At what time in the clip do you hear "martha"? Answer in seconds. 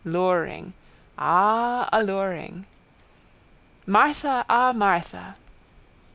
3.87-4.43, 4.73-5.35